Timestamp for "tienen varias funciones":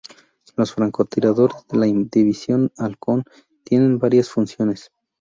3.63-4.91